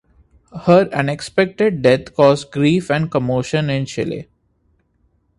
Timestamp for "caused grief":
2.15-2.89